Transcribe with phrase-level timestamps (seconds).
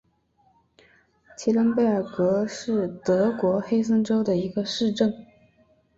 [1.37, 5.13] 齐伦贝尔格是德国黑森州的一个市镇。